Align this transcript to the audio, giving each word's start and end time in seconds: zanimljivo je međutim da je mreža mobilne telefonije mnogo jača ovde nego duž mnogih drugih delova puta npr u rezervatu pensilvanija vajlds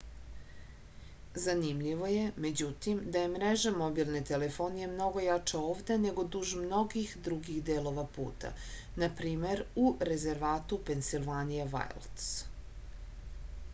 zanimljivo 1.41 2.07
je 2.11 2.21
međutim 2.45 3.01
da 3.15 3.21
je 3.23 3.27
mreža 3.33 3.73
mobilne 3.81 4.21
telefonije 4.29 4.87
mnogo 4.93 5.23
jača 5.25 5.61
ovde 5.73 5.97
nego 6.05 6.25
duž 6.37 6.55
mnogih 6.61 7.11
drugih 7.27 7.61
delova 7.69 8.05
puta 8.17 8.51
npr 9.03 9.63
u 9.83 9.93
rezervatu 10.13 10.81
pensilvanija 10.89 11.69
vajlds 11.77 12.27